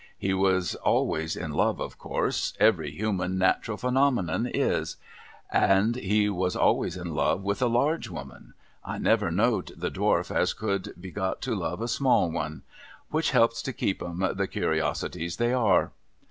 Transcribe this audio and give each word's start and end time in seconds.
He 0.17 0.33
was 0.33 0.73
always 0.73 1.35
in 1.35 1.51
love, 1.53 1.79
of 1.79 1.99
course; 1.99 2.53
every 2.59 2.89
human 2.89 3.37
nat'ral 3.37 3.77
pheno 3.77 4.11
menon 4.11 4.47
is. 4.51 4.97
And 5.51 5.95
he 5.95 6.27
was 6.27 6.55
always 6.55 6.97
in 6.97 7.13
love 7.13 7.43
with 7.43 7.61
a 7.61 7.67
large 7.67 8.09
woman; 8.09 8.55
1 8.83 8.99
never 8.99 9.29
knowed 9.29 9.73
the 9.77 9.91
Dwarf 9.91 10.35
as 10.35 10.53
could 10.55 10.91
be 10.99 11.11
got 11.11 11.39
to 11.41 11.53
love 11.53 11.81
a 11.83 11.87
small 11.87 12.31
one. 12.31 12.63
Which 13.11 13.29
helps 13.29 13.61
to 13.61 13.73
keep 13.73 14.01
'em 14.01 14.27
the 14.33 14.47
Curiosities 14.47 15.37
they 15.37 15.53
are. 15.53 15.91